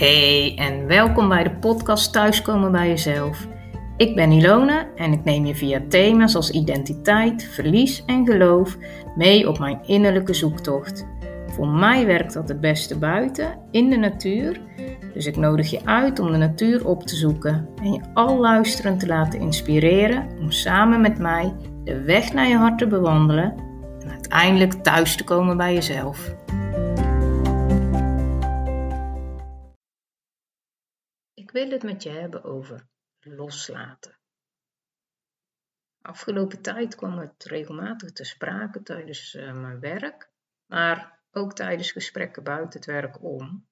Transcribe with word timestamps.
Hey 0.00 0.54
en 0.56 0.86
welkom 0.86 1.28
bij 1.28 1.42
de 1.42 1.50
podcast 1.50 2.12
Thuiskomen 2.12 2.72
bij 2.72 2.88
Jezelf. 2.88 3.46
Ik 3.96 4.14
ben 4.14 4.32
Ilona 4.32 4.86
en 4.96 5.12
ik 5.12 5.24
neem 5.24 5.46
je 5.46 5.54
via 5.54 5.82
thema's 5.88 6.34
als 6.34 6.50
identiteit, 6.50 7.44
verlies 7.44 8.04
en 8.04 8.26
geloof 8.26 8.76
mee 9.16 9.48
op 9.48 9.58
mijn 9.58 9.78
innerlijke 9.86 10.34
zoektocht. 10.34 11.06
Voor 11.46 11.68
mij 11.68 12.06
werkt 12.06 12.32
dat 12.32 12.48
het 12.48 12.60
beste 12.60 12.98
buiten, 12.98 13.58
in 13.70 13.90
de 13.90 13.96
natuur. 13.96 14.60
Dus 15.14 15.26
ik 15.26 15.36
nodig 15.36 15.70
je 15.70 15.80
uit 15.84 16.18
om 16.18 16.32
de 16.32 16.38
natuur 16.38 16.86
op 16.86 17.06
te 17.06 17.16
zoeken 17.16 17.68
en 17.82 17.92
je 17.92 18.00
al 18.14 18.38
luisterend 18.38 19.00
te 19.00 19.06
laten 19.06 19.40
inspireren 19.40 20.26
om 20.38 20.50
samen 20.50 21.00
met 21.00 21.18
mij 21.18 21.54
de 21.84 22.02
weg 22.02 22.32
naar 22.32 22.48
je 22.48 22.56
hart 22.56 22.78
te 22.78 22.86
bewandelen 22.86 23.54
en 24.02 24.10
uiteindelijk 24.10 24.72
thuis 24.72 25.16
te 25.16 25.24
komen 25.24 25.56
bij 25.56 25.74
jezelf. 25.74 26.34
Ik 31.50 31.56
wil 31.56 31.70
het 31.70 31.82
met 31.82 32.02
je 32.02 32.10
hebben 32.10 32.44
over 32.44 32.88
loslaten. 33.20 34.18
Afgelopen 36.02 36.62
tijd 36.62 36.94
kwam 36.94 37.18
het 37.18 37.44
regelmatig 37.44 38.12
te 38.12 38.24
sprake 38.24 38.82
tijdens 38.82 39.34
uh, 39.34 39.52
mijn 39.52 39.80
werk, 39.80 40.30
maar 40.66 41.20
ook 41.30 41.52
tijdens 41.52 41.92
gesprekken 41.92 42.42
buiten 42.42 42.80
het 42.80 42.84
werk 42.88 43.22
om. 43.22 43.68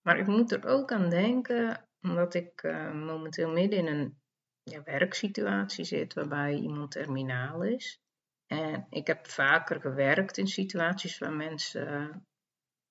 Maar 0.00 0.18
ik 0.18 0.26
moet 0.26 0.52
er 0.52 0.66
ook 0.66 0.92
aan 0.92 1.10
denken, 1.10 1.88
omdat 2.00 2.34
ik 2.34 2.62
uh, 2.62 2.92
momenteel 2.92 3.50
midden 3.50 3.78
in 3.78 3.86
een 3.86 4.20
ja, 4.62 4.82
werksituatie 4.82 5.84
zit 5.84 6.14
waarbij 6.14 6.54
iemand 6.54 6.90
terminaal 6.90 7.62
is. 7.62 8.02
En 8.46 8.86
ik 8.90 9.06
heb 9.06 9.26
vaker 9.26 9.80
gewerkt 9.80 10.36
in 10.36 10.48
situaties 10.48 11.18
waar 11.18 11.32
mensen 11.32 12.26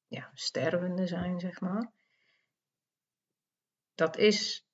ja, 0.07 0.31
stervende 0.33 1.07
zijn, 1.07 1.39
zeg 1.39 1.59
maar 1.59 1.97
dat 3.99 4.17
is 4.17 4.67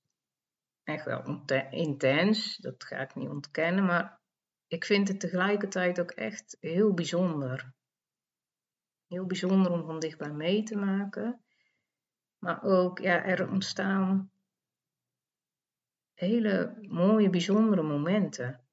echt 0.83 1.05
wel 1.05 1.45
intens, 1.69 2.57
dat 2.57 2.83
ga 2.83 2.97
ik 2.97 3.15
niet 3.15 3.29
ontkennen, 3.29 3.85
maar 3.85 4.19
ik 4.67 4.85
vind 4.85 5.07
het 5.07 5.19
tegelijkertijd 5.19 5.99
ook 5.99 6.11
echt 6.11 6.57
heel 6.59 6.93
bijzonder. 6.93 7.73
Heel 9.07 9.25
bijzonder 9.25 9.71
om 9.71 9.85
van 9.85 9.99
dichtbij 9.99 10.31
mee 10.31 10.63
te 10.63 10.75
maken. 10.77 11.43
Maar 12.37 12.63
ook, 12.63 12.99
ja, 12.99 13.23
er 13.23 13.49
ontstaan 13.49 14.31
hele 16.13 16.77
mooie, 16.81 17.29
bijzondere 17.29 17.83
momenten. 17.83 18.65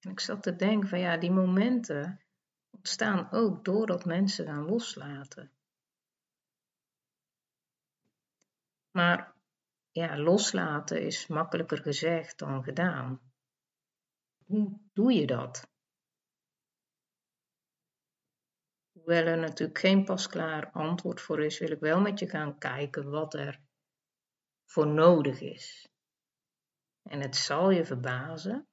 En 0.00 0.10
ik 0.10 0.20
zat 0.20 0.42
te 0.42 0.56
denken 0.56 0.88
van 0.88 0.98
ja, 0.98 1.16
die 1.16 1.30
momenten 1.30 2.20
ontstaan 2.70 3.32
ook 3.32 3.64
doordat 3.64 4.04
mensen 4.04 4.46
gaan 4.46 4.64
loslaten. 4.64 5.52
Maar 8.90 9.34
ja, 9.90 10.18
loslaten 10.18 11.02
is 11.02 11.26
makkelijker 11.26 11.78
gezegd 11.78 12.38
dan 12.38 12.62
gedaan. 12.62 13.32
Hoe 14.44 14.80
doe 14.92 15.12
je 15.12 15.26
dat? 15.26 15.68
Hoewel 18.92 19.24
er 19.24 19.38
natuurlijk 19.38 19.78
geen 19.78 20.04
pasklaar 20.04 20.70
antwoord 20.70 21.20
voor 21.20 21.44
is, 21.44 21.58
wil 21.58 21.70
ik 21.70 21.80
wel 21.80 22.00
met 22.00 22.18
je 22.18 22.28
gaan 22.28 22.58
kijken 22.58 23.10
wat 23.10 23.34
er 23.34 23.60
voor 24.64 24.86
nodig 24.86 25.40
is. 25.40 25.88
En 27.02 27.20
het 27.20 27.36
zal 27.36 27.70
je 27.70 27.84
verbazen, 27.84 28.68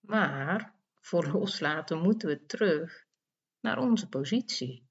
maar 0.00 0.74
voor 1.00 1.26
loslaten 1.38 1.98
moeten 1.98 2.28
we 2.28 2.46
terug 2.46 3.06
naar 3.60 3.78
onze 3.78 4.08
positie. 4.08 4.90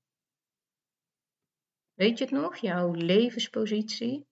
Weet 2.01 2.17
je 2.17 2.23
het 2.23 2.33
nog, 2.33 2.55
jouw 2.55 2.93
levenspositie? 2.93 4.27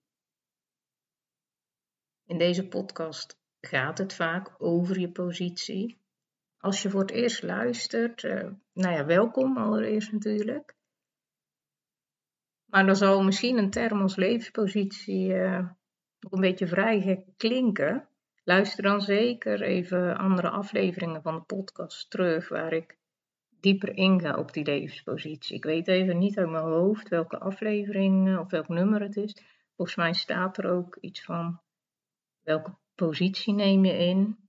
In 2.26 2.38
deze 2.38 2.68
podcast 2.68 3.38
gaat 3.60 3.98
het 3.98 4.14
vaak 4.14 4.54
over 4.58 4.98
je 4.98 5.10
positie. 5.10 5.98
Als 6.58 6.82
je 6.82 6.90
voor 6.90 7.00
het 7.00 7.10
eerst 7.10 7.42
luistert, 7.42 8.22
uh, 8.22 8.50
nou 8.72 8.94
ja, 8.94 9.04
welkom 9.04 9.56
allereerst 9.56 10.12
natuurlijk. 10.12 10.74
Maar 12.64 12.86
dan 12.86 12.96
zal 12.96 13.22
misschien 13.22 13.58
een 13.58 13.70
term 13.70 14.00
als 14.00 14.16
levenspositie 14.16 15.28
uh, 15.28 15.68
nog 16.20 16.32
een 16.32 16.40
beetje 16.40 16.66
vrij 16.66 17.24
klinken. 17.36 18.08
Luister 18.44 18.82
dan 18.82 19.00
zeker 19.00 19.62
even 19.62 20.16
andere 20.16 20.48
afleveringen 20.48 21.22
van 21.22 21.34
de 21.34 21.42
podcast 21.42 22.10
terug, 22.10 22.48
waar 22.48 22.72
ik 22.72 22.98
dieper 23.62 23.96
inga 23.96 24.36
op 24.36 24.52
die 24.52 24.64
levenspositie. 24.64 25.56
Ik 25.56 25.64
weet 25.64 25.88
even 25.88 26.18
niet 26.18 26.38
uit 26.38 26.50
mijn 26.50 26.64
hoofd 26.64 27.08
welke 27.08 27.38
aflevering 27.38 28.38
of 28.38 28.50
welk 28.50 28.68
nummer 28.68 29.00
het 29.00 29.16
is. 29.16 29.36
Volgens 29.76 29.96
mij 29.96 30.12
staat 30.12 30.58
er 30.58 30.70
ook 30.70 30.96
iets 31.00 31.24
van 31.24 31.60
welke 32.40 32.76
positie 32.94 33.54
neem 33.54 33.84
je 33.84 33.92
in. 33.92 34.48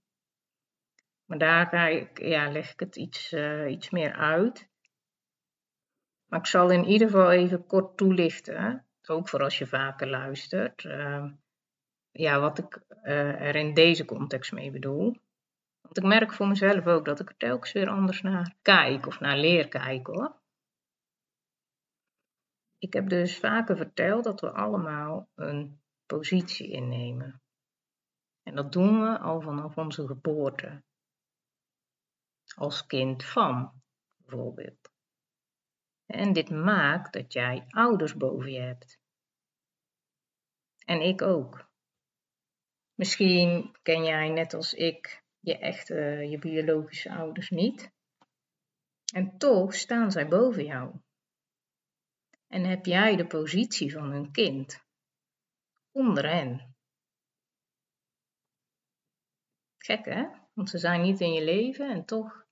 Maar 1.26 1.38
daar 1.38 1.68
ga 1.68 1.88
ik, 1.88 2.22
ja, 2.22 2.52
leg 2.52 2.72
ik 2.72 2.80
het 2.80 2.96
iets, 2.96 3.34
uh, 3.34 3.72
iets 3.72 3.90
meer 3.90 4.14
uit. 4.14 4.70
Maar 6.26 6.40
ik 6.40 6.46
zal 6.46 6.70
in 6.70 6.86
ieder 6.86 7.08
geval 7.08 7.32
even 7.32 7.66
kort 7.66 7.98
toelichten, 7.98 8.86
ook 9.08 9.30
voor 9.30 9.44
als 9.44 9.58
je 9.58 9.68
vaker 9.68 10.08
luistert, 10.08 10.84
uh, 10.84 11.26
ja, 12.12 12.40
wat 12.40 12.58
ik 12.58 12.82
er 13.04 13.56
in 13.56 13.74
deze 13.74 14.06
context 14.06 14.52
mee 14.52 14.72
bedoel. 14.72 15.16
Want 15.82 15.98
ik 15.98 16.04
merk 16.04 16.34
voor 16.34 16.48
mezelf 16.48 16.86
ook 16.86 17.06
dat 17.06 17.20
ik 17.20 17.30
er 17.30 17.38
telkens 17.38 17.72
weer 17.72 17.90
anders 17.90 18.22
naar 18.22 18.56
kijk 18.62 19.06
of 19.08 19.20
naar 19.20 19.38
leer 19.38 19.68
kijken 19.68 20.14
hoor. 20.14 20.40
Ik 22.78 22.94
heb 22.94 23.10
dus 23.10 23.40
vaker 23.40 23.78
verteld 23.78 24.24
dat 24.24 24.42
we 24.42 24.52
allemaal 24.52 25.30
een 25.36 25.82
positie 26.06 26.72
innemen. 26.72 27.42
En 28.44 28.56
dat 28.56 28.72
doen 28.72 29.02
we 29.02 29.20
al 29.20 29.42
vanaf 29.42 29.78
onze 29.78 30.08
geboorte. 30.08 30.84
Als 32.56 32.86
kind 32.86 33.24
van, 33.24 33.82
bijvoorbeeld. 34.18 34.92
En 36.06 36.34
dit 36.34 36.50
maakt 36.50 37.14
dat 37.14 37.34
jij 37.34 37.66
ouders 37.70 38.16
boven 38.16 38.52
je 38.52 38.60
hebt. 38.60 39.00
En 40.86 41.02
ik 41.02 41.22
ook. 41.22 41.70
Misschien 42.94 43.76
ken 43.82 44.04
jij 44.04 44.30
net 44.30 44.54
als 44.54 44.74
ik 44.74 45.24
je 45.42 45.58
echte, 45.58 45.96
je 46.30 46.40
biologische 46.40 47.12
ouders 47.12 47.50
niet. 47.50 47.92
En 49.14 49.38
toch 49.38 49.74
staan 49.74 50.12
zij 50.12 50.28
boven 50.28 50.66
jou. 50.66 50.96
En 52.48 52.64
heb 52.64 52.86
jij 52.86 53.16
de 53.16 53.28
positie 53.28 53.92
van 53.92 54.12
hun 54.12 54.32
kind 54.32 54.86
onder 55.92 56.30
hen. 56.30 56.76
Gek 59.78 60.06
hè? 60.06 60.26
Want 60.54 60.70
ze 60.70 60.78
zijn 60.78 61.02
niet 61.02 61.20
in 61.20 61.34
je 61.34 61.44
leven 61.44 61.90
en 61.90 62.06
toch 62.06 62.46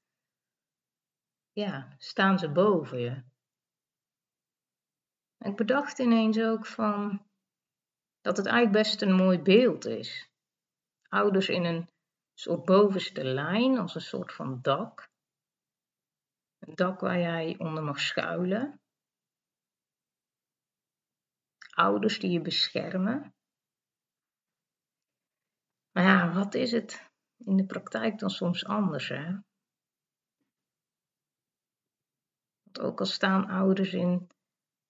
ja, 1.51 1.95
staan 1.97 2.39
ze 2.39 2.51
boven 2.51 2.99
je. 2.99 3.23
ik 5.37 5.55
bedacht 5.55 5.99
ineens 5.99 6.39
ook 6.39 6.65
van 6.65 7.25
dat 8.21 8.37
het 8.37 8.45
eigenlijk 8.45 8.83
best 8.83 9.01
een 9.01 9.15
mooi 9.15 9.39
beeld 9.39 9.85
is. 9.85 10.29
Ouders 11.07 11.49
in 11.49 11.63
een 11.63 11.89
soort 12.39 12.65
bovenste 12.65 13.23
lijn, 13.23 13.77
als 13.77 13.95
een 13.95 14.01
soort 14.01 14.33
van 14.33 14.61
dak. 14.61 15.11
Een 16.59 16.75
dak 16.75 16.99
waar 16.99 17.19
jij 17.19 17.55
onder 17.57 17.83
mag 17.83 17.99
schuilen. 17.99 18.81
Ouders 21.69 22.19
die 22.19 22.31
je 22.31 22.41
beschermen. 22.41 23.35
Maar 25.91 26.03
ja, 26.03 26.33
wat 26.33 26.53
is 26.53 26.71
het 26.71 27.11
in 27.37 27.55
de 27.55 27.65
praktijk 27.65 28.19
dan 28.19 28.29
soms 28.29 28.65
anders, 28.65 29.09
hè? 29.09 29.31
Want 32.63 32.79
ook 32.79 32.99
al 32.99 33.05
staan 33.05 33.47
ouders 33.47 33.93
in, 33.93 34.29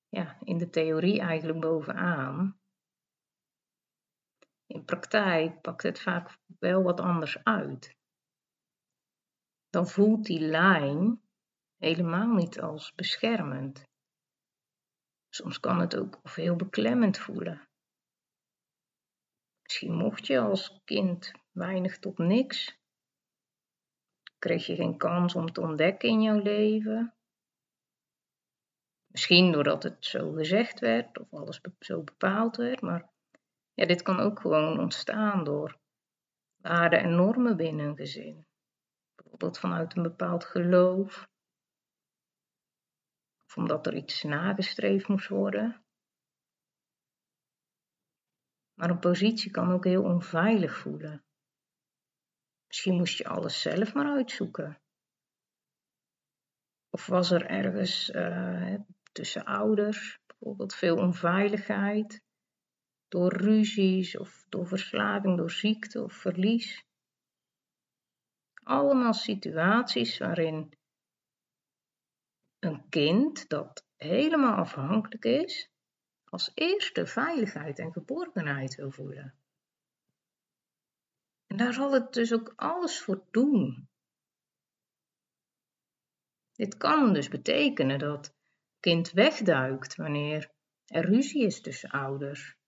ja, 0.07 0.38
in 0.44 0.57
de 0.57 0.69
theorie 0.69 1.19
eigenlijk 1.19 1.59
bovenaan, 1.59 2.58
in 4.69 4.86
praktijk 4.86 5.62
pakt 5.62 5.83
het 5.83 6.00
vaak 6.00 6.38
wel 6.60 6.83
wat 6.83 7.00
anders 7.00 7.44
uit. 7.44 7.98
Dan 9.69 9.88
voelt 9.88 10.25
die 10.25 10.39
lijn 10.39 11.21
helemaal 11.77 12.33
niet 12.33 12.60
als 12.62 12.94
beschermend. 12.94 13.88
Soms 15.30 15.60
kan 15.60 15.80
het 15.80 15.98
ook 15.98 16.19
heel 16.24 16.56
beklemmend 16.56 17.18
voelen. 17.18 17.68
Misschien 19.62 19.94
mocht 19.94 20.27
je 20.27 20.39
als 20.39 20.81
kind 20.86 21.31
weinig 21.51 22.00
tot 22.00 22.18
niks. 22.18 22.77
Kreeg 24.39 24.66
je 24.66 24.75
geen 24.75 24.98
kans 24.98 25.36
om 25.36 25.51
te 25.51 25.62
ontdekken 25.62 26.10
in 26.10 26.21
jouw 26.21 26.42
leven. 26.42 27.13
Misschien 29.07 29.51
doordat 29.51 29.83
het 29.83 30.06
zo 30.06 30.31
gezegd 30.31 30.80
werd 30.80 31.19
of 31.19 31.33
alles 31.33 31.62
zo 31.80 32.04
bepaald 32.04 32.56
werd, 32.56 32.81
maar 32.81 33.10
ja, 33.79 33.85
dit 33.85 34.01
kan 34.01 34.19
ook 34.19 34.39
gewoon 34.39 34.79
ontstaan 34.79 35.43
door 35.43 35.79
waarden 36.61 36.99
en 36.99 37.15
normen 37.15 37.57
binnen 37.57 37.85
een 37.85 37.95
gezin. 37.95 38.47
Bijvoorbeeld 39.15 39.59
vanuit 39.59 39.95
een 39.95 40.03
bepaald 40.03 40.45
geloof. 40.45 41.27
of 43.45 43.57
omdat 43.57 43.87
er 43.87 43.95
iets 43.95 44.23
nagestreefd 44.23 45.07
moest 45.07 45.27
worden. 45.27 45.83
Maar 48.73 48.89
een 48.89 48.99
positie 48.99 49.51
kan 49.51 49.71
ook 49.71 49.83
heel 49.83 50.03
onveilig 50.03 50.77
voelen. 50.77 51.25
Misschien 52.67 52.95
moest 52.95 53.17
je 53.17 53.27
alles 53.27 53.61
zelf 53.61 53.93
maar 53.93 54.05
uitzoeken. 54.05 54.81
Of 56.89 57.05
was 57.05 57.31
er 57.31 57.45
ergens 57.45 58.09
uh, 58.09 58.75
tussen 59.11 59.45
ouders 59.45 60.19
bijvoorbeeld 60.25 60.75
veel 60.75 60.97
onveiligheid 60.97 62.27
door 63.09 63.33
ruzies 63.33 64.17
of 64.17 64.45
door 64.50 64.67
verslaving, 64.67 65.38
door 65.38 65.51
ziekte 65.51 66.03
of 66.03 66.13
verlies? 66.13 66.85
Allemaal 68.63 69.13
situaties 69.13 70.17
waarin 70.17 70.73
een 72.59 72.89
kind 72.89 73.50
dat 73.50 73.85
helemaal 73.97 74.56
afhankelijk 74.56 75.25
is, 75.25 75.69
als 76.25 76.51
eerste 76.53 77.07
veiligheid 77.07 77.79
en 77.79 77.91
geborgenheid 77.91 78.75
wil 78.75 78.91
voelen. 78.91 79.33
En 81.47 81.57
daar 81.57 81.73
zal 81.73 81.91
het 81.91 82.13
dus 82.13 82.33
ook 82.33 82.53
alles 82.56 83.01
voor 83.01 83.23
doen. 83.31 83.89
Dit 86.53 86.77
kan 86.77 87.13
dus 87.13 87.27
betekenen 87.29 88.00
dat 88.00 88.33
kind 88.79 89.11
wegduikt 89.11 89.95
wanneer 89.95 90.51
er 90.85 91.06
ruzie 91.06 91.45
is 91.45 91.61
tussen 91.61 91.89
ouders. 91.89 92.58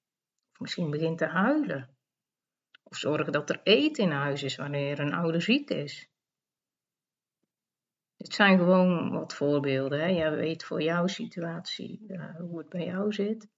Misschien 0.62 0.90
begint 0.90 1.18
te 1.18 1.26
huilen. 1.26 1.90
Of 2.84 2.98
zorgen 2.98 3.32
dat 3.32 3.50
er 3.50 3.60
eten 3.64 4.04
in 4.04 4.12
huis 4.12 4.44
is 4.44 4.56
wanneer 4.56 5.00
een 5.00 5.14
ouder 5.14 5.42
ziek 5.42 5.70
is. 5.70 6.10
Dit 8.18 8.34
zijn 8.34 8.58
gewoon 8.58 9.12
wat 9.12 9.34
voorbeelden. 9.34 10.00
Hè. 10.00 10.06
Jij 10.06 10.32
weet 10.32 10.64
voor 10.64 10.82
jouw 10.82 11.08
situatie 11.08 12.06
uh, 12.08 12.36
hoe 12.36 12.58
het 12.58 12.70
bij 12.70 12.86
jou 12.86 13.14
zit. 13.14 13.50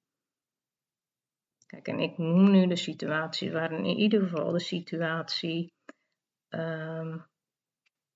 Kijk, 1.66 1.88
en 1.88 2.00
ik 2.00 2.18
noem 2.18 2.52
nu 2.52 2.68
de 2.68 2.76
situatie 2.76 3.52
waarin 3.52 3.86
in 3.86 3.98
ieder 3.98 4.22
geval 4.22 4.52
de 4.52 4.60
situatie 4.60 5.74
um, 6.50 7.26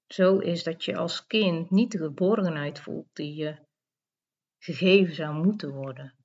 zo 0.07 0.37
is 0.37 0.63
dat 0.63 0.83
je 0.83 0.95
als 0.97 1.25
kind 1.25 1.69
niet 1.69 1.91
de 1.91 1.97
geborgenheid 1.97 2.79
voelt 2.79 3.09
die 3.13 3.35
je 3.35 3.65
gegeven 4.59 5.15
zou 5.15 5.43
moeten 5.43 5.71
worden. 5.71 6.16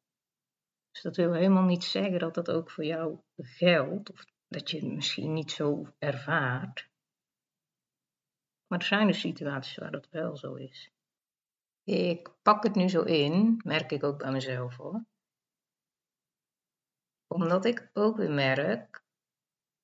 Dus 0.93 1.03
dat 1.03 1.17
wil 1.17 1.33
helemaal 1.33 1.65
niet 1.65 1.85
zeggen 1.85 2.19
dat 2.19 2.35
dat 2.35 2.51
ook 2.51 2.71
voor 2.71 2.85
jou 2.85 3.19
geldt, 3.37 4.11
of 4.11 4.25
dat 4.49 4.71
je 4.71 4.77
het 4.77 4.95
misschien 4.95 5.33
niet 5.33 5.51
zo 5.51 5.95
ervaart. 5.99 6.91
Maar 8.67 8.79
er 8.79 8.87
zijn 8.87 9.07
dus 9.07 9.21
situaties 9.21 9.77
waar 9.77 9.91
dat 9.91 10.09
wel 10.11 10.37
zo 10.37 10.55
is. 10.55 10.91
Ik 11.85 12.31
pak 12.43 12.63
het 12.63 12.75
nu 12.75 12.89
zo 12.89 13.03
in, 13.03 13.61
merk 13.65 13.93
ik 13.93 14.03
ook 14.03 14.19
bij 14.19 14.31
mezelf 14.31 14.77
hoor. 14.77 15.05
Omdat 17.27 17.65
ik 17.65 17.91
ook 17.93 18.17
weer 18.17 18.31
merk 18.31 19.05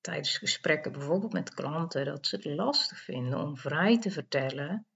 tijdens 0.00 0.38
gesprekken, 0.38 0.92
bijvoorbeeld 0.92 1.32
met 1.32 1.54
klanten, 1.54 2.04
dat 2.04 2.26
ze 2.26 2.36
het 2.36 2.44
lastig 2.44 2.98
vinden 2.98 3.38
om 3.38 3.56
vrij 3.56 3.98
te 3.98 4.10
vertellen 4.10 4.86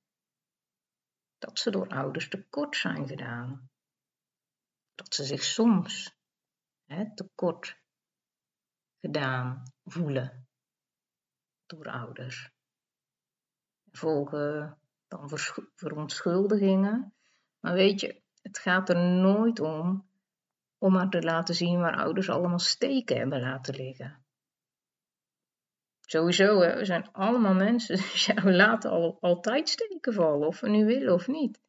dat 1.38 1.58
ze 1.58 1.70
door 1.70 1.88
ouders 1.88 2.28
tekort 2.28 2.76
zijn 2.76 3.08
gedaan. 3.08 3.70
Dat 4.94 5.14
ze 5.14 5.24
zich 5.24 5.42
soms 5.42 6.14
hè, 6.84 7.14
tekort 7.14 7.78
gedaan 9.00 9.62
voelen 9.84 10.46
door 11.66 11.86
ouders. 11.86 12.50
Volgen 13.90 14.78
dan 15.08 15.30
verontschuldigingen. 15.74 17.14
Maar 17.60 17.74
weet 17.74 18.00
je, 18.00 18.22
het 18.42 18.58
gaat 18.58 18.88
er 18.88 18.96
nooit 18.96 19.60
om 19.60 20.10
om 20.82 20.92
maar 20.92 21.08
te 21.08 21.22
laten 21.22 21.54
zien 21.54 21.80
waar 21.80 21.96
ouders 21.96 22.30
allemaal 22.30 22.58
steken 22.58 23.16
hebben 23.16 23.40
laten 23.40 23.74
liggen. 23.74 24.24
Sowieso, 26.00 26.58
we 26.58 26.84
zijn 26.84 27.12
allemaal 27.12 27.54
mensen. 27.54 27.96
Dus 28.12 28.26
we 28.26 28.52
laten 28.52 28.90
al, 28.90 29.18
altijd 29.20 29.68
steken 29.68 30.12
vallen, 30.12 30.46
of 30.46 30.60
we 30.60 30.68
nu 30.68 30.84
willen 30.84 31.14
of 31.14 31.26
niet. 31.26 31.60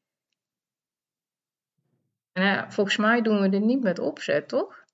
En 2.34 2.44
ja, 2.44 2.72
volgens 2.72 2.98
mij 2.98 3.22
doen 3.22 3.42
we 3.42 3.50
dit 3.50 3.62
niet 3.62 3.84
met 3.84 4.00
opzet, 4.00 4.48
toch? 4.48 4.86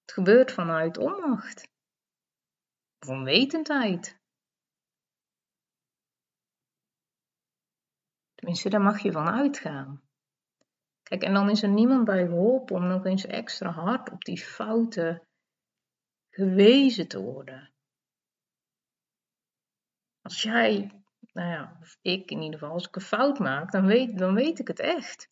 Het 0.00 0.12
gebeurt 0.12 0.52
vanuit 0.52 0.98
onmacht. 0.98 1.68
Of 2.98 3.08
onwetendheid. 3.08 4.20
Tenminste, 8.34 8.68
daar 8.68 8.80
mag 8.80 9.02
je 9.02 9.12
van 9.12 9.28
uitgaan. 9.28 10.02
Kijk, 11.02 11.22
en 11.22 11.34
dan 11.34 11.50
is 11.50 11.62
er 11.62 11.68
niemand 11.68 12.04
bij 12.04 12.26
geholpen 12.26 12.76
om 12.76 12.86
nog 12.86 13.04
eens 13.04 13.24
extra 13.24 13.70
hard 13.70 14.10
op 14.10 14.24
die 14.24 14.38
fouten 14.38 15.26
gewezen 16.30 17.08
te 17.08 17.20
worden. 17.22 17.72
Als 20.20 20.42
jij, 20.42 21.01
nou 21.32 21.48
ja, 21.50 21.78
of 21.80 21.98
ik 22.02 22.30
in 22.30 22.42
ieder 22.42 22.58
geval, 22.58 22.74
als 22.74 22.86
ik 22.86 22.96
een 22.96 23.02
fout 23.02 23.38
maak, 23.38 23.70
dan 23.70 23.86
weet, 23.86 24.18
dan 24.18 24.34
weet 24.34 24.58
ik 24.58 24.68
het 24.68 24.80
echt. 24.80 25.28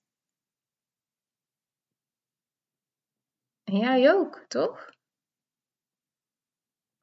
En 3.65 3.77
jij 3.77 4.13
ook, 4.13 4.45
toch? 4.49 4.91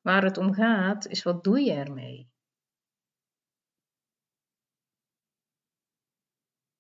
Waar 0.01 0.23
het 0.23 0.37
om 0.37 0.53
gaat, 0.53 1.05
is 1.05 1.23
wat 1.23 1.43
doe 1.43 1.59
je 1.59 1.73
ermee? 1.73 2.29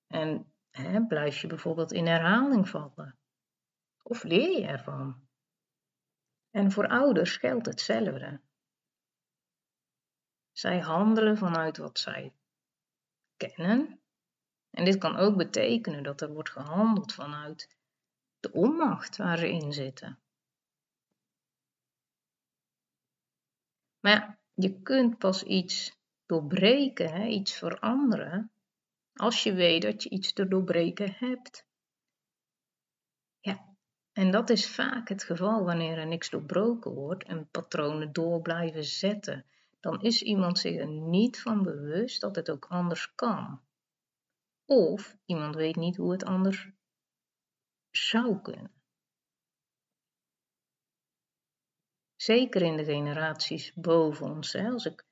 En 0.07 0.53
hè, 0.69 1.05
blijf 1.05 1.41
je 1.41 1.47
bijvoorbeeld 1.47 1.91
in 1.91 2.07
herhaling 2.07 2.69
vallen? 2.69 3.19
Of 4.03 4.23
leer 4.23 4.59
je 4.59 4.67
ervan? 4.67 5.27
En 6.49 6.71
voor 6.71 6.87
ouders 6.87 7.37
geldt 7.37 7.65
hetzelfde. 7.65 8.41
Zij 10.57 10.79
handelen 10.79 11.37
vanuit 11.37 11.77
wat 11.77 11.99
zij 11.99 12.33
kennen. 13.37 13.99
En 14.69 14.85
dit 14.85 14.97
kan 14.97 15.15
ook 15.15 15.37
betekenen 15.37 16.03
dat 16.03 16.21
er 16.21 16.33
wordt 16.33 16.49
gehandeld 16.49 17.13
vanuit 17.13 17.75
de 18.39 18.51
onmacht 18.51 19.17
waar 19.17 19.37
ze 19.37 19.49
in 19.49 19.73
zitten. 19.73 20.19
Maar 23.99 24.11
ja, 24.11 24.39
je 24.53 24.81
kunt 24.81 25.17
pas 25.17 25.43
iets 25.43 25.97
doorbreken, 26.25 27.13
hè, 27.13 27.25
iets 27.25 27.53
veranderen, 27.53 28.51
als 29.13 29.43
je 29.43 29.53
weet 29.53 29.81
dat 29.81 30.03
je 30.03 30.09
iets 30.09 30.33
te 30.33 30.47
doorbreken 30.47 31.13
hebt. 31.13 31.65
En 34.11 34.31
dat 34.31 34.49
is 34.49 34.69
vaak 34.69 35.09
het 35.09 35.23
geval 35.23 35.63
wanneer 35.63 35.97
er 35.97 36.07
niks 36.07 36.29
doorbroken 36.29 36.91
wordt 36.91 37.23
en 37.23 37.49
patronen 37.49 38.13
door 38.13 38.41
blijven 38.41 38.83
zetten. 38.83 39.45
Dan 39.79 40.01
is 40.01 40.21
iemand 40.21 40.59
zich 40.59 40.75
er 40.75 40.87
niet 40.87 41.41
van 41.41 41.63
bewust 41.63 42.21
dat 42.21 42.35
het 42.35 42.49
ook 42.49 42.65
anders 42.65 43.15
kan. 43.15 43.61
Of 44.65 45.17
iemand 45.25 45.55
weet 45.55 45.75
niet 45.75 45.95
hoe 45.97 46.11
het 46.11 46.23
anders 46.23 46.69
zou 47.91 48.41
kunnen. 48.41 48.71
Zeker 52.15 52.61
in 52.61 52.77
de 52.77 52.83
generaties 52.83 53.73
boven 53.73 54.25
ons, 54.25 54.53
hè, 54.53 54.69
als 54.69 54.85
ik 54.85 55.05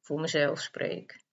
voor 0.00 0.20
mezelf 0.20 0.60
spreek. 0.60 1.24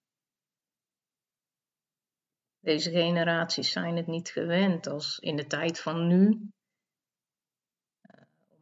Deze 2.60 2.92
generaties 2.92 3.72
zijn 3.72 3.96
het 3.96 4.08
niet 4.08 4.30
gewend 4.30 4.88
als 4.88 5.20
in 5.20 5.36
de 5.36 5.48
tijd 5.48 5.80
van 5.80 6.08
nu 6.08 6.52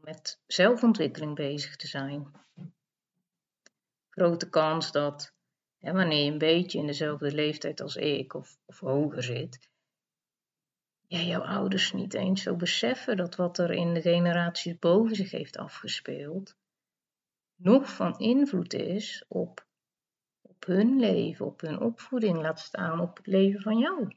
met 0.01 0.39
zelfontwikkeling 0.48 1.36
bezig 1.36 1.75
te 1.75 1.88
zijn. 1.88 2.31
Grote 4.17 4.50
kans 4.50 4.91
dat 4.91 5.33
hè, 5.77 5.91
wanneer 5.91 6.24
je 6.24 6.31
een 6.31 6.38
beetje 6.38 6.79
in 6.79 6.86
dezelfde 6.86 7.31
leeftijd 7.31 7.81
als 7.81 7.95
ik 7.95 8.33
of, 8.33 8.57
of 8.65 8.79
hoger 8.79 9.24
zit, 9.24 9.69
ja, 11.07 11.19
jouw 11.19 11.41
ouders 11.41 11.93
niet 11.93 12.13
eens 12.13 12.41
zo 12.41 12.55
beseffen 12.55 13.17
dat 13.17 13.36
wat 13.36 13.57
er 13.57 13.71
in 13.71 13.93
de 13.93 14.01
generaties 14.01 14.79
boven 14.79 15.15
zich 15.15 15.31
heeft 15.31 15.57
afgespeeld, 15.57 16.55
nog 17.55 17.93
van 17.95 18.19
invloed 18.19 18.74
is 18.74 19.25
op, 19.27 19.67
op 20.41 20.65
hun 20.65 21.00
leven, 21.00 21.45
op 21.45 21.62
hun 21.62 21.79
opvoeding, 21.79 22.38
laat 22.38 22.59
staan 22.59 23.00
op 23.00 23.17
het 23.17 23.27
leven 23.27 23.62
van 23.62 23.77
jou. 23.77 24.15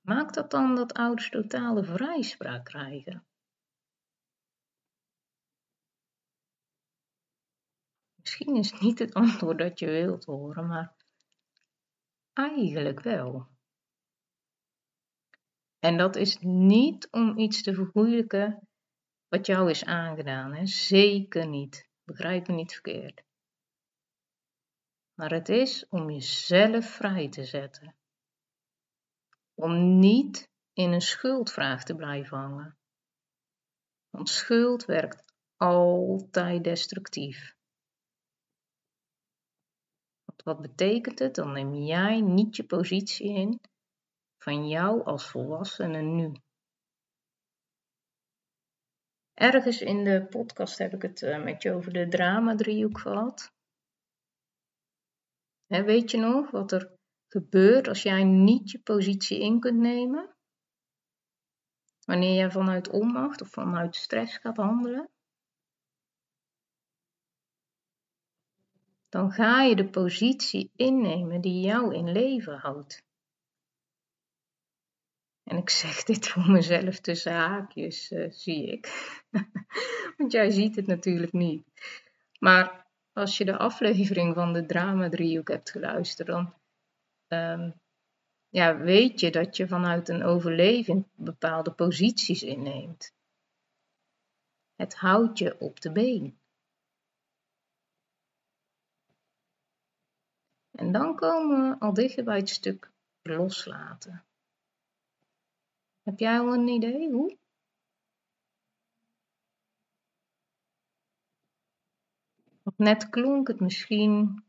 Maakt 0.00 0.34
dat 0.34 0.50
dan 0.50 0.74
dat 0.74 0.92
ouders 0.92 1.30
totale 1.30 1.84
vrijspraak 1.84 2.64
krijgen? 2.64 3.27
Misschien 8.28 8.56
is 8.56 8.70
het 8.70 8.80
niet 8.80 8.98
het 8.98 9.14
antwoord 9.14 9.58
dat 9.58 9.78
je 9.78 9.86
wilt 9.86 10.24
horen, 10.24 10.66
maar 10.66 10.94
eigenlijk 12.32 13.00
wel. 13.00 13.46
En 15.78 15.96
dat 15.96 16.16
is 16.16 16.38
niet 16.40 17.08
om 17.10 17.38
iets 17.38 17.62
te 17.62 17.74
vergoeilijken 17.74 18.68
wat 19.28 19.46
jou 19.46 19.70
is 19.70 19.84
aangedaan, 19.84 20.54
hè? 20.54 20.66
zeker 20.66 21.46
niet. 21.46 21.88
Begrijp 22.04 22.48
me 22.48 22.54
niet 22.54 22.72
verkeerd. 22.72 23.22
maar 25.14 25.30
het 25.30 25.48
is 25.48 25.88
om 25.88 26.10
jezelf 26.10 26.86
vrij 26.86 27.28
te 27.28 27.44
zetten. 27.44 27.96
Om 29.54 29.98
niet 29.98 30.50
in 30.72 30.92
een 30.92 31.00
schuldvraag 31.00 31.84
te 31.84 31.94
blijven 31.94 32.38
hangen. 32.38 32.78
Want 34.10 34.28
schuld 34.28 34.84
werkt 34.84 35.34
altijd 35.56 36.64
destructief. 36.64 37.56
Wat 40.48 40.60
betekent 40.60 41.18
het? 41.18 41.34
Dan 41.34 41.52
neem 41.52 41.74
jij 41.74 42.20
niet 42.20 42.56
je 42.56 42.64
positie 42.64 43.34
in 43.34 43.60
van 44.38 44.68
jou 44.68 45.04
als 45.04 45.30
volwassene 45.30 46.00
nu. 46.00 46.32
Ergens 49.34 49.80
in 49.80 50.04
de 50.04 50.26
podcast 50.30 50.78
heb 50.78 50.92
ik 50.92 51.02
het 51.02 51.22
eh, 51.22 51.44
met 51.44 51.62
je 51.62 51.72
over 51.72 51.92
de 51.92 52.08
drama-driehoek 52.08 52.98
gehad. 52.98 53.52
weet 55.66 56.10
je 56.10 56.18
nog 56.18 56.50
wat 56.50 56.72
er 56.72 56.92
gebeurt 57.28 57.88
als 57.88 58.02
jij 58.02 58.24
niet 58.24 58.70
je 58.70 58.80
positie 58.80 59.40
in 59.40 59.60
kunt 59.60 59.78
nemen? 59.78 60.36
Wanneer 62.04 62.34
jij 62.34 62.50
vanuit 62.50 62.88
onmacht 62.88 63.40
of 63.40 63.48
vanuit 63.48 63.96
stress 63.96 64.36
gaat 64.36 64.56
handelen? 64.56 65.10
Dan 69.08 69.32
ga 69.32 69.62
je 69.62 69.76
de 69.76 69.88
positie 69.88 70.70
innemen 70.76 71.40
die 71.40 71.60
jou 71.60 71.94
in 71.94 72.12
leven 72.12 72.58
houdt. 72.58 73.06
En 75.42 75.56
ik 75.56 75.70
zeg 75.70 76.02
dit 76.04 76.28
voor 76.28 76.50
mezelf 76.50 77.00
tussen 77.00 77.32
haakjes, 77.32 78.10
uh, 78.10 78.30
zie 78.30 78.66
ik. 78.66 78.86
Want 80.16 80.32
jij 80.32 80.50
ziet 80.50 80.76
het 80.76 80.86
natuurlijk 80.86 81.32
niet. 81.32 81.62
Maar 82.38 82.86
als 83.12 83.38
je 83.38 83.44
de 83.44 83.56
aflevering 83.56 84.34
van 84.34 84.52
de 84.52 84.66
drama 84.66 85.08
driehoek 85.08 85.48
hebt 85.48 85.70
geluisterd, 85.70 86.28
dan 86.28 86.54
um, 87.28 87.80
ja, 88.48 88.76
weet 88.76 89.20
je 89.20 89.30
dat 89.30 89.56
je 89.56 89.68
vanuit 89.68 90.08
een 90.08 90.22
overleving 90.22 91.06
bepaalde 91.14 91.72
posities 91.72 92.42
inneemt. 92.42 93.12
Het 94.74 94.94
houdt 94.94 95.38
je 95.38 95.60
op 95.60 95.80
de 95.80 95.92
been. 95.92 96.38
En 100.78 100.92
dan 100.92 101.16
komen 101.16 101.68
we 101.68 101.78
al 101.78 101.92
dichter 101.92 102.24
bij 102.24 102.36
het 102.36 102.48
stuk 102.48 102.90
loslaten. 103.22 104.24
Heb 106.02 106.18
jij 106.18 106.38
al 106.38 106.54
een 106.54 106.68
idee 106.68 107.10
hoe? 107.12 107.36
net 112.78 113.08
klonk 113.08 113.48
het 113.48 113.60
misschien 113.60 114.44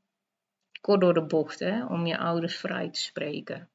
kort 0.81 1.01
door 1.01 1.13
de 1.13 1.25
bocht 1.25 1.59
hè, 1.59 1.85
om 1.85 2.05
je 2.05 2.17
ouders 2.17 2.57
vrij 2.57 2.89
te 2.89 2.99
spreken. 2.99 3.69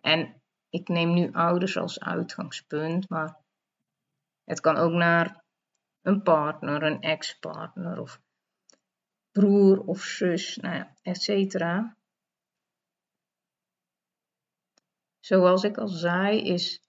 En 0.00 0.42
ik 0.68 0.88
neem 0.88 1.14
nu 1.14 1.32
ouders 1.32 1.76
als 1.76 2.00
uitgangspunt, 2.00 3.08
maar 3.08 3.36
het 4.44 4.60
kan 4.60 4.76
ook 4.76 4.92
naar 4.92 5.44
een 6.02 6.22
partner, 6.22 6.82
een 6.82 7.00
ex-partner 7.00 8.00
of 8.00 8.20
broer 9.38 9.78
of 9.86 10.02
zus, 10.02 10.56
nou 10.56 10.74
ja, 10.74 10.96
et 11.02 11.22
cetera. 11.22 11.96
Zoals 15.20 15.62
ik 15.64 15.76
al 15.78 15.88
zei, 15.88 16.40
is 16.42 16.82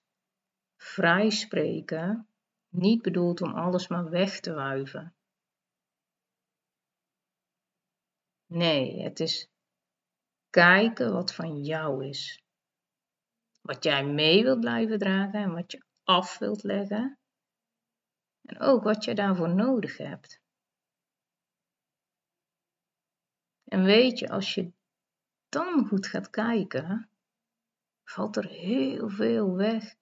vrij 0.77 1.29
spreken 1.29 2.27
niet 2.69 3.01
bedoeld 3.01 3.41
om 3.41 3.53
alles 3.53 3.87
maar 3.87 4.09
weg 4.09 4.39
te 4.39 4.53
wuiven. 4.53 5.13
Nee, 8.45 9.01
het 9.01 9.19
is 9.19 9.49
kijken 10.49 11.13
wat 11.13 11.33
van 11.33 11.63
jou 11.63 12.05
is. 12.05 12.43
Wat 13.61 13.83
jij 13.83 14.05
mee 14.05 14.43
wilt 14.43 14.59
blijven 14.59 14.99
dragen 14.99 15.41
en 15.41 15.53
wat 15.53 15.71
je 15.71 15.83
af 16.03 16.37
wilt 16.37 16.63
leggen. 16.63 17.17
En 18.41 18.59
ook 18.59 18.83
wat 18.83 19.03
je 19.03 19.15
daarvoor 19.15 19.55
nodig 19.55 19.97
hebt. 19.97 20.41
En 23.69 23.83
weet 23.83 24.19
je, 24.19 24.29
als 24.29 24.53
je 24.53 24.71
dan 25.49 25.87
goed 25.87 26.07
gaat 26.07 26.29
kijken, 26.29 27.09
valt 28.03 28.35
er 28.35 28.45
heel 28.45 29.09
veel 29.09 29.55
weg 29.55 29.95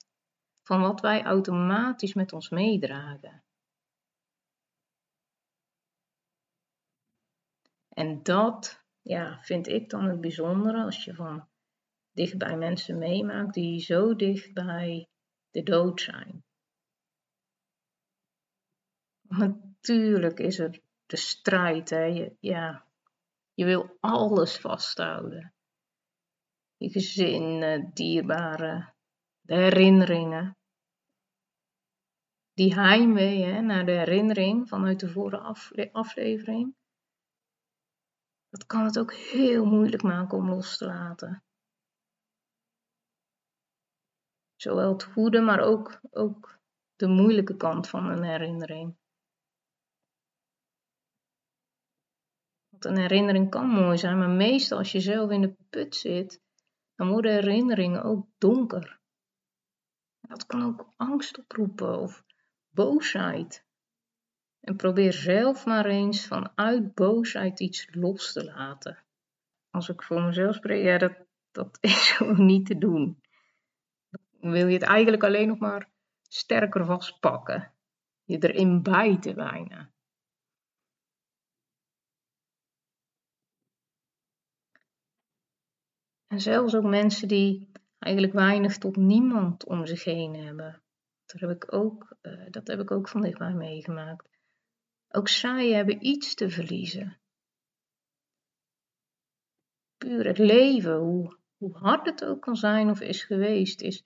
van 0.64 0.82
wat 0.82 1.02
wij 1.02 1.24
automatisch 1.24 2.14
met 2.14 2.34
ons 2.34 2.50
meedragen. 2.50 3.44
En 7.90 8.24
dat 8.24 8.84
ja, 9.02 9.42
vind 9.42 9.68
ik 9.68 9.90
dan 9.90 10.04
het 10.04 10.22
bijzondere 10.22 10.84
als 10.84 11.04
je 11.04 11.14
van 11.14 11.48
dichtbij 12.12 12.58
mensen 12.58 12.98
meemaakt 12.98 13.54
die 13.54 13.80
zo 13.80 14.16
dicht 14.16 14.54
bij 14.54 15.08
de 15.50 15.64
dood 15.64 16.02
zijn. 16.02 16.44
Natuurlijk 19.22 20.40
is 20.40 20.60
er 20.60 20.80
de 21.06 21.18
strijd, 21.18 21.90
hè. 21.90 22.30
Ja, 22.40 22.87
je 23.58 23.66
wil 23.66 23.98
alles 24.00 24.58
vasthouden. 24.58 25.54
Je 26.76 26.90
gezin, 26.90 27.92
dierbaren, 27.94 28.96
de 29.42 29.56
herinneringen. 29.56 30.58
Die 32.54 32.74
heimwee 32.74 33.44
hè, 33.44 33.62
naar 33.62 33.86
de 33.86 33.92
herinnering 33.92 34.68
vanuit 34.68 35.00
de 35.00 35.10
vorige 35.10 35.92
aflevering. 35.92 36.76
Dat 38.50 38.66
kan 38.66 38.84
het 38.84 39.00
ook 39.00 39.14
heel 39.14 39.66
moeilijk 39.66 40.04
maken 40.04 40.38
om 40.38 40.50
los 40.50 40.78
te 40.78 40.86
laten. 40.86 41.44
Zowel 44.56 44.92
het 44.94 45.04
goede, 45.04 45.42
maar 45.42 45.60
ook, 45.60 46.00
ook 46.10 46.60
de 46.96 47.08
moeilijke 47.08 47.56
kant 47.56 47.90
van 47.90 48.10
een 48.10 48.24
herinnering. 48.24 48.98
Een 52.80 52.98
herinnering 52.98 53.50
kan 53.50 53.68
mooi 53.68 53.98
zijn, 53.98 54.18
maar 54.18 54.30
meestal 54.30 54.78
als 54.78 54.92
je 54.92 55.00
zelf 55.00 55.32
in 55.32 55.42
de 55.42 55.56
put 55.70 55.96
zit, 55.96 56.42
dan 56.96 57.10
worden 57.10 57.32
herinneringen 57.32 58.04
ook 58.04 58.28
donker. 58.38 59.00
Dat 60.22 60.46
kan 60.46 60.64
ook 60.64 60.94
angst 60.96 61.38
oproepen 61.40 62.00
of 62.00 62.24
boosheid. 62.70 63.66
En 64.60 64.76
probeer 64.76 65.14
zelf 65.14 65.66
maar 65.66 65.86
eens 65.86 66.28
vanuit 66.28 66.94
boosheid 66.94 67.60
iets 67.60 67.88
los 67.92 68.34
te 68.34 68.44
laten. 68.44 69.04
Als 69.70 69.90
ik 69.90 70.04
voor 70.04 70.22
mezelf 70.22 70.56
spreek, 70.56 70.84
ja, 70.84 70.98
dat, 70.98 71.18
dat 71.52 71.78
is 71.92 72.12
gewoon 72.12 72.46
niet 72.46 72.66
te 72.66 72.78
doen. 72.78 73.22
Dan 74.40 74.52
wil 74.52 74.68
je 74.68 74.74
het 74.74 74.84
eigenlijk 74.84 75.24
alleen 75.24 75.48
nog 75.48 75.60
maar 75.60 75.90
sterker 76.28 76.86
vastpakken. 76.86 77.72
Je 78.24 78.38
erin 78.38 78.84
bijten 78.84 79.36
bijna. 79.36 79.92
En 86.28 86.40
zelfs 86.42 86.76
ook 86.76 86.84
mensen 86.84 87.28
die 87.28 87.72
eigenlijk 88.00 88.34
weinig 88.34 88.78
tot 88.78 88.96
niemand 88.96 89.66
om 89.66 89.86
zich 89.86 90.04
heen 90.04 90.36
hebben. 90.36 90.82
Dat 91.26 91.40
heb 91.42 91.50
ik 91.50 91.74
ook, 91.74 92.18
uh, 92.22 92.46
dat 92.50 92.68
heb 92.68 92.80
ik 92.80 92.92
ook 92.92 93.08
van 93.10 93.22
dichtbij 93.22 93.54
meegemaakt. 93.54 94.30
Ook 95.10 95.28
zij 95.28 95.72
hebben 95.72 96.06
iets 96.06 96.36
te 96.36 96.50
verliezen. 96.50 97.20
Puur 99.98 100.26
het 100.26 100.38
leven, 100.38 100.98
hoe, 100.98 101.38
hoe 101.58 101.78
hard 101.78 102.06
het 102.06 102.26
ook 102.26 102.42
kan 102.42 102.56
zijn 102.56 102.90
of 102.90 103.02
is 103.02 103.24
geweest, 103.24 103.82
is 103.82 104.04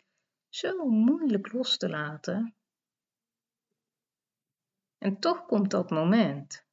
zo 0.50 0.86
moeilijk 0.86 1.52
los 1.52 1.78
te 1.78 1.90
laten. 1.90 2.56
En 4.98 5.20
toch 5.20 5.46
komt 5.46 5.72
dat 5.72 5.90
moment. 5.90 6.66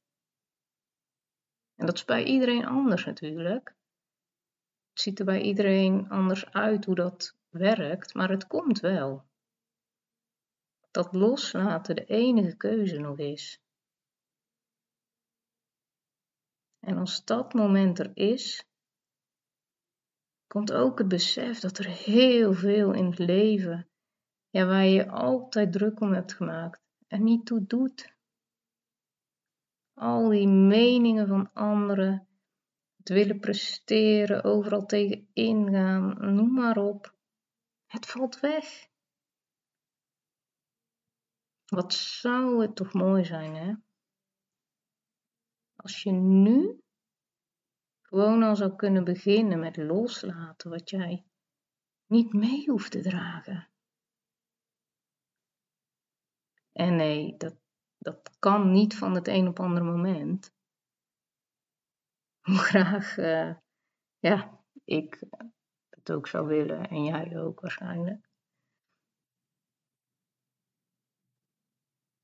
En 1.75 1.85
dat 1.85 1.95
is 1.95 2.05
bij 2.05 2.23
iedereen 2.23 2.65
anders 2.65 3.05
natuurlijk. 3.05 3.77
Ziet 4.99 5.19
er 5.19 5.25
bij 5.25 5.41
iedereen 5.41 6.09
anders 6.09 6.51
uit 6.51 6.85
hoe 6.85 6.95
dat 6.95 7.37
werkt, 7.49 8.13
maar 8.13 8.29
het 8.29 8.47
komt 8.47 8.79
wel. 8.79 9.25
Dat 10.91 11.13
loslaten 11.13 11.95
de 11.95 12.05
enige 12.05 12.57
keuze 12.57 12.97
nog 12.97 13.17
is. 13.17 13.61
En 16.79 16.97
als 16.97 17.25
dat 17.25 17.53
moment 17.53 17.99
er 17.99 18.11
is, 18.13 18.65
komt 20.47 20.71
ook 20.71 20.97
het 20.97 21.07
besef 21.07 21.59
dat 21.59 21.77
er 21.77 21.87
heel 21.87 22.53
veel 22.53 22.93
in 22.93 23.05
het 23.05 23.19
leven, 23.19 23.89
ja, 24.49 24.65
waar 24.65 24.85
je 24.85 25.09
altijd 25.09 25.71
druk 25.71 25.99
om 25.99 26.13
hebt 26.13 26.33
gemaakt, 26.33 26.81
en 27.07 27.23
niet 27.23 27.45
toe 27.45 27.65
doet. 27.65 28.13
Al 29.93 30.29
die 30.29 30.47
meningen 30.47 31.27
van 31.27 31.53
anderen, 31.53 32.28
willen 33.09 33.39
presteren, 33.39 34.43
overal 34.43 34.85
tegen 34.85 35.29
ingaan, 35.33 36.35
noem 36.35 36.53
maar 36.53 36.77
op. 36.77 37.17
Het 37.85 38.05
valt 38.05 38.39
weg. 38.39 38.87
Wat 41.65 41.93
zou 41.93 42.61
het 42.61 42.75
toch 42.75 42.93
mooi 42.93 43.25
zijn, 43.25 43.55
hè? 43.55 43.73
Als 45.75 46.03
je 46.03 46.11
nu 46.11 46.83
gewoon 48.01 48.43
al 48.43 48.55
zou 48.55 48.75
kunnen 48.75 49.03
beginnen 49.03 49.59
met 49.59 49.77
loslaten 49.77 50.69
wat 50.69 50.89
jij 50.89 51.25
niet 52.05 52.33
mee 52.33 52.69
hoeft 52.69 52.91
te 52.91 53.01
dragen. 53.01 53.69
En 56.71 56.95
nee, 56.95 57.37
dat, 57.37 57.55
dat 57.97 58.37
kan 58.39 58.71
niet 58.71 58.95
van 58.95 59.15
het 59.15 59.27
een 59.27 59.47
op 59.47 59.59
andere 59.59 59.85
moment. 59.85 60.53
Hoe 62.47 62.57
graag, 62.57 63.17
uh, 63.17 63.55
ja, 64.17 64.59
ik 64.83 65.23
het 65.89 66.11
ook 66.11 66.27
zou 66.27 66.47
willen 66.47 66.89
en 66.89 67.03
jij 67.03 67.37
ook 67.37 67.59
waarschijnlijk. 67.59 68.29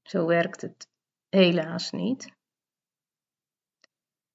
Zo 0.02 0.26
werkt 0.26 0.62
het 0.62 0.90
helaas 1.30 1.92
niet. 1.92 2.34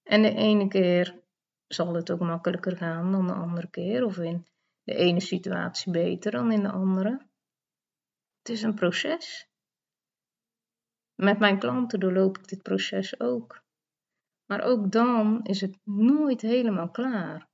En 0.02 0.22
de 0.22 0.34
ene 0.34 0.68
keer 0.68 1.22
zal 1.66 1.94
het 1.94 2.10
ook 2.10 2.20
makkelijker 2.20 2.76
gaan 2.76 3.12
dan 3.12 3.26
de 3.26 3.32
andere 3.32 3.70
keer, 3.70 4.04
of 4.04 4.18
in 4.18 4.46
de 4.82 4.94
ene 4.94 5.20
situatie 5.20 5.92
beter 5.92 6.32
dan 6.32 6.52
in 6.52 6.62
de 6.62 6.70
andere. 6.70 7.28
Het 8.38 8.48
is 8.48 8.62
een 8.62 8.74
proces. 8.74 9.48
Met 11.14 11.38
mijn 11.38 11.58
klanten 11.58 12.00
doorloop 12.00 12.38
ik 12.38 12.48
dit 12.48 12.62
proces 12.62 13.20
ook. 13.20 13.62
Maar 14.50 14.62
ook 14.62 14.92
dan 14.92 15.42
is 15.42 15.60
het 15.60 15.78
nooit 15.84 16.40
helemaal 16.40 16.90
klaar. 16.90 17.48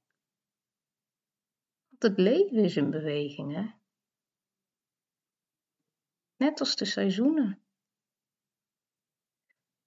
Want 1.89 2.03
het 2.03 2.19
leven 2.19 2.57
is 2.57 2.77
in 2.77 2.91
beweging, 2.91 3.55
hè? 3.55 3.67
Net 6.37 6.61
als 6.61 6.77
de 6.77 6.85
seizoenen. 6.85 7.61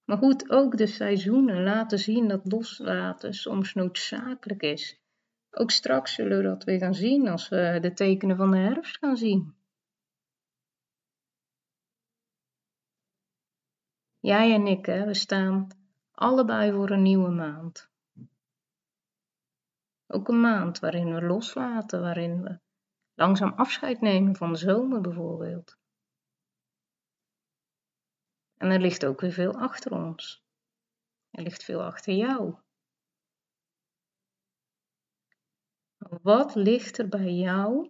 Maar 0.04 0.18
goed, 0.18 0.50
ook 0.50 0.78
de 0.78 0.88
seizoenen 0.88 1.63
laten 1.63 2.00
zien 2.00 2.28
dat 2.28 2.51
loslaten 2.51 3.34
soms 3.34 3.74
noodzakelijk 3.74 4.62
is. 4.62 5.01
Ook 5.50 5.72
straks 5.72 6.13
zullen 6.13 6.38
we 6.38 6.44
dat 6.44 6.63
weer 6.63 6.80
gaan 6.80 6.96
zien 6.96 7.28
als 7.28 7.50
we 7.50 7.78
de 7.82 7.94
tekenen 7.94 8.38
van 8.38 8.51
de 8.51 8.58
herfst 8.58 8.98
gaan 8.98 9.18
zien. 9.18 9.56
Jij 14.20 14.54
en 14.54 14.68
ik, 14.68 14.86
hè, 14.86 15.06
we 15.06 15.13
staan 15.13 15.79
allebei 16.20 16.72
voor 16.72 16.90
een 16.90 17.02
nieuwe 17.02 17.30
maand. 17.30 17.90
Ook 20.08 20.28
een 20.28 20.42
maand 20.42 20.80
waarin 20.80 21.14
we 21.14 21.22
loslaten, 21.22 22.02
waarin 22.02 22.44
we 22.44 22.60
langzaam 23.14 23.54
afscheid 23.54 24.02
nemen 24.02 24.36
van 24.36 24.52
de 24.52 24.58
zomer 24.58 25.02
bijvoorbeeld. 25.02 25.78
En 28.58 28.70
er 28.70 28.80
ligt 28.80 29.06
ook 29.06 29.22
weer 29.22 29.32
veel 29.32 29.54
achter 29.54 29.92
ons. 29.92 30.44
Er 31.30 31.44
ligt 31.44 31.64
veel 31.64 31.84
achter 31.84 32.14
jou. 32.14 32.56
Wat 36.22 36.56
ligt 36.56 36.98
er 36.98 37.08
bij 37.08 37.34
jou 37.34 37.90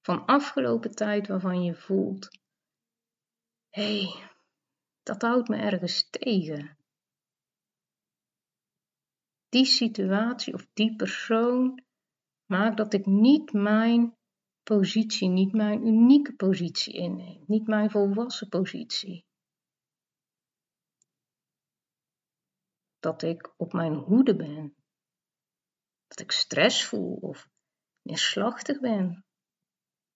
van 0.00 0.26
afgelopen 0.26 0.94
tijd 0.94 1.26
waarvan 1.26 1.62
je 1.62 1.74
voelt: 1.74 2.28
hé, 3.68 4.02
hey, 4.02 4.30
dat 5.02 5.22
houdt 5.22 5.48
me 5.48 5.56
ergens 5.56 6.10
tegen? 6.10 6.77
Die 9.48 9.64
situatie 9.64 10.54
of 10.54 10.66
die 10.72 10.96
persoon 10.96 11.82
maakt 12.46 12.76
dat 12.76 12.92
ik 12.92 13.06
niet 13.06 13.52
mijn 13.52 14.16
positie, 14.62 15.28
niet 15.28 15.52
mijn 15.52 15.86
unieke 15.86 16.34
positie 16.34 16.94
inneem, 16.94 17.44
niet 17.46 17.66
mijn 17.66 17.90
volwassen 17.90 18.48
positie. 18.48 19.26
dat 23.00 23.22
ik 23.22 23.54
op 23.56 23.72
mijn 23.72 23.94
hoede 23.94 24.36
ben. 24.36 24.76
Dat 26.06 26.20
ik 26.20 26.30
stress 26.30 26.84
voel 26.84 27.14
of 27.14 27.48
neerslachtig 28.02 28.80
ben. 28.80 29.24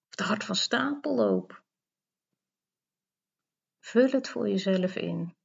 Of 0.07 0.15
de 0.15 0.23
hart 0.23 0.43
van 0.43 0.55
stapel 0.55 1.15
loop. 1.15 1.63
Vul 3.79 4.09
het 4.09 4.29
voor 4.29 4.49
jezelf 4.49 4.95
in. 4.95 5.35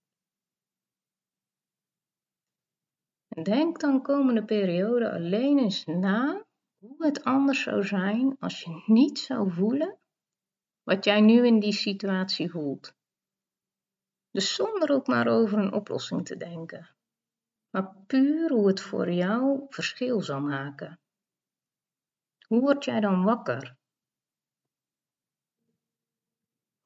En 3.28 3.28
denk 3.43 3.81
dan 3.81 4.03
komende 4.03 4.45
periode 4.45 5.13
alleen 5.13 5.59
eens 5.59 5.85
na 5.85 6.47
hoe 6.79 7.07
het 7.07 7.25
anders 7.25 7.63
zou 7.63 7.85
zijn 7.85 8.37
als 8.39 8.63
je 8.63 8.83
niet 8.87 9.19
zou 9.19 9.53
voelen 9.53 9.99
wat 10.83 11.05
jij 11.05 11.21
nu 11.21 11.47
in 11.47 11.59
die 11.59 11.73
situatie 11.73 12.51
voelt. 12.51 12.95
Dus 14.31 14.55
zonder 14.55 14.91
ook 14.91 15.07
maar 15.07 15.27
over 15.27 15.59
een 15.59 15.73
oplossing 15.73 16.27
te 16.27 16.37
denken 16.37 16.97
maar 17.71 17.95
puur 18.07 18.51
hoe 18.53 18.67
het 18.67 18.81
voor 18.81 19.13
jou 19.13 19.67
verschil 19.69 20.21
zal 20.21 20.41
maken. 20.41 21.01
Hoe 22.47 22.61
word 22.61 22.85
jij 22.85 23.01
dan 23.01 23.25
wakker? 23.25 23.77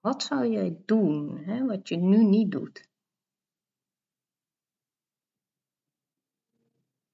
Wat 0.00 0.22
zou 0.22 0.46
jij 0.46 0.82
doen, 0.84 1.38
hè, 1.38 1.66
wat 1.66 1.88
je 1.88 1.96
nu 1.96 2.24
niet 2.24 2.50
doet? 2.50 2.90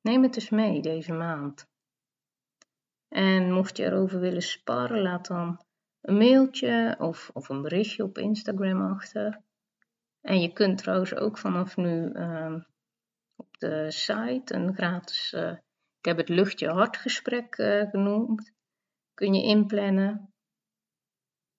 Neem 0.01 0.23
het 0.23 0.35
eens 0.35 0.51
mee 0.51 0.83
deze 0.83 1.13
maand. 1.13 1.67
En 3.09 3.53
mocht 3.53 3.77
je 3.77 3.85
erover 3.85 4.21
willen 4.21 4.43
sparren, 4.43 5.03
laat 5.03 5.27
dan 5.27 5.65
een 6.01 6.17
mailtje 6.17 6.97
of, 6.99 7.31
of 7.33 7.49
een 7.49 7.63
berichtje 7.63 8.03
op 8.03 8.19
Instagram 8.19 8.81
achter. 8.93 9.41
En 10.21 10.41
je 10.41 10.53
kunt 10.53 10.79
trouwens 10.79 11.15
ook 11.15 11.39
vanaf 11.39 11.77
nu 11.77 12.11
uh, 12.13 12.55
op 13.37 13.59
de 13.59 13.91
site 13.91 14.55
een 14.55 14.75
gratis, 14.75 15.33
uh, 15.33 15.51
ik 15.99 16.05
heb 16.05 16.17
het 16.17 16.29
luchtje 16.29 16.69
hartgesprek 16.69 17.59
uh, 17.59 17.89
genoemd, 17.91 18.53
kun 19.15 19.35
je 19.35 19.43
inplannen. 19.43 20.33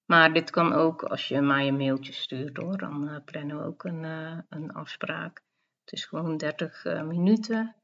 Maar 0.06 0.34
dit 0.34 0.50
kan 0.50 0.74
ook 0.74 1.04
als 1.04 1.28
je 1.28 1.42
mij 1.42 1.68
een 1.68 1.78
mailtje 1.78 2.14
stuurt 2.14 2.58
hoor, 2.58 2.78
dan 2.78 3.10
uh, 3.10 3.18
plannen 3.26 3.58
we 3.58 3.64
ook 3.64 3.84
een, 3.84 4.04
een 4.50 4.72
afspraak. 4.72 5.42
Het 5.84 5.94
is 5.94 6.06
gewoon 6.06 6.38
30 6.38 6.84
minuten 6.84 7.76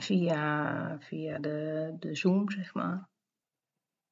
via, 0.00 0.98
via 1.00 1.38
de, 1.38 1.96
de 1.98 2.14
Zoom, 2.14 2.50
zeg 2.50 2.74
maar. 2.74 3.08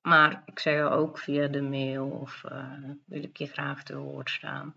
Maar 0.01 0.43
ik 0.47 0.59
zeg 0.59 0.91
ook 0.91 1.19
via 1.19 1.47
de 1.47 1.63
mail 1.63 2.11
of 2.11 2.45
wil 3.05 3.23
ik 3.23 3.37
je 3.37 3.47
graag 3.47 3.85
te 3.85 3.99
woord 3.99 4.31
staan. 4.31 4.75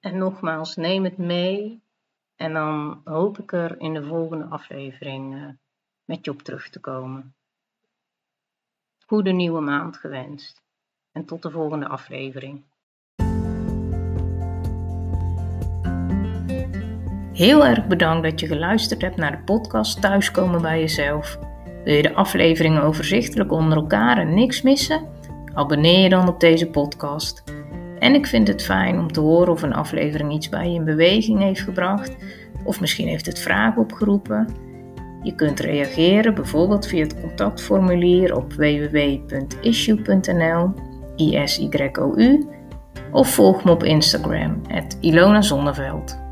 En 0.00 0.18
nogmaals, 0.18 0.76
neem 0.76 1.04
het 1.04 1.18
mee. 1.18 1.82
En 2.36 2.52
dan 2.52 3.00
hoop 3.04 3.38
ik 3.38 3.52
er 3.52 3.80
in 3.80 3.94
de 3.94 4.04
volgende 4.04 4.44
aflevering 4.44 5.34
uh, 5.34 5.48
met 6.04 6.24
je 6.24 6.30
op 6.30 6.42
terug 6.42 6.68
te 6.68 6.80
komen. 6.80 7.34
Goede 9.06 9.32
nieuwe 9.32 9.60
maand 9.60 9.96
gewenst. 9.96 10.62
En 11.12 11.24
tot 11.24 11.42
de 11.42 11.50
volgende 11.50 11.88
aflevering. 11.88 12.64
Heel 17.36 17.66
erg 17.66 17.86
bedankt 17.86 18.22
dat 18.22 18.40
je 18.40 18.46
geluisterd 18.46 19.02
hebt 19.02 19.16
naar 19.16 19.30
de 19.30 19.42
podcast 19.44 20.00
Thuiskomen 20.00 20.62
bij 20.62 20.80
jezelf. 20.80 21.38
Wil 21.84 21.94
je 21.94 22.02
de 22.02 22.14
afleveringen 22.14 22.82
overzichtelijk 22.82 23.52
onder 23.52 23.78
elkaar 23.78 24.18
en 24.18 24.34
niks 24.34 24.62
missen? 24.62 25.00
Abonneer 25.54 26.00
je 26.02 26.08
dan 26.08 26.28
op 26.28 26.40
deze 26.40 26.66
podcast. 26.66 27.44
En 27.98 28.14
ik 28.14 28.26
vind 28.26 28.48
het 28.48 28.62
fijn 28.62 28.98
om 28.98 29.12
te 29.12 29.20
horen 29.20 29.52
of 29.52 29.62
een 29.62 29.74
aflevering 29.74 30.32
iets 30.32 30.48
bij 30.48 30.68
je 30.68 30.74
in 30.74 30.84
beweging 30.84 31.38
heeft 31.38 31.60
gebracht, 31.60 32.16
of 32.64 32.80
misschien 32.80 33.08
heeft 33.08 33.26
het 33.26 33.38
vragen 33.38 33.82
opgeroepen. 33.82 34.48
Je 35.22 35.34
kunt 35.34 35.60
reageren 35.60 36.34
bijvoorbeeld 36.34 36.86
via 36.86 37.02
het 37.02 37.20
contactformulier 37.20 38.36
op 38.36 38.52
www.issue.nl, 38.52 39.24
ISYOU, 41.16 42.46
of 43.12 43.34
volg 43.34 43.64
me 43.64 43.70
op 43.70 43.84
Instagram, 43.84 44.60
Ilona 45.00 45.42
Zonneveld. 45.42 46.24